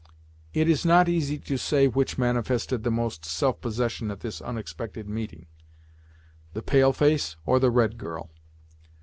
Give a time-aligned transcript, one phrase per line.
[0.51, 5.07] It is not easy to say which manifested the most self possession at this unexpected
[5.07, 5.45] meeting;
[6.53, 8.31] the pale face, or the red girl.